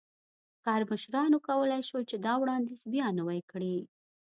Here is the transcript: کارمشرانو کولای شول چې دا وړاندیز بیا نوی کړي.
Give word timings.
کارمشرانو 0.65 1.37
کولای 1.47 1.81
شول 1.87 2.03
چې 2.09 2.17
دا 2.25 2.33
وړاندیز 2.41 2.81
بیا 2.93 3.07
نوی 3.19 3.39
کړي. 3.51 3.77